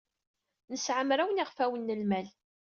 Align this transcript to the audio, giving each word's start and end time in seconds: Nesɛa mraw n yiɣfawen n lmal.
Nesɛa 0.71 1.03
mraw 1.07 1.29
n 1.31 1.39
yiɣfawen 1.39 1.81
n 1.93 1.99
lmal. 2.01 2.27